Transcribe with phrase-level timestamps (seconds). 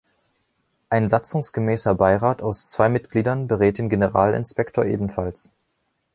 [0.89, 5.51] Ein satzungsgemäßer Beirat aus zwei Mitgliedern berät den Generalinspektor ebenfalls.